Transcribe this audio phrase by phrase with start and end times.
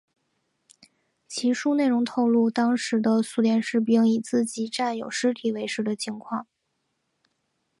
[1.27, 6.47] 其书内容透露当时的苏联士兵以自己战友尸体为食的情况。